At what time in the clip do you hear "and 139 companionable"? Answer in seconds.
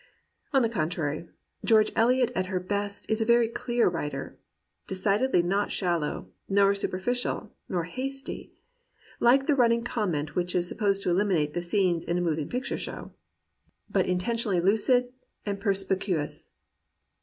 15.45-15.59